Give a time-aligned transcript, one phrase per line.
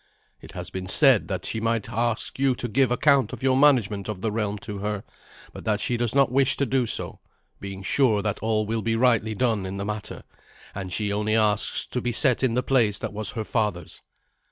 [0.41, 4.09] It has been said that she might ask you to give account of your management
[4.09, 5.03] of the realm to her;
[5.53, 6.87] but that she does not wish to do,
[7.59, 10.23] being sure that all will be rightly done in the matter,
[10.73, 14.01] and she only asks to be set in the place that was her father's."